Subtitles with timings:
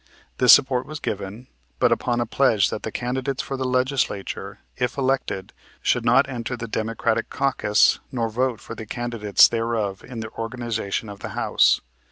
[0.39, 1.45] This support was given,
[1.77, 6.57] but upon a pledge that the candidates for the Legislature, if elected, should not enter
[6.57, 11.81] the Democratic caucus, nor vote for the candidates thereof in the organization of the House.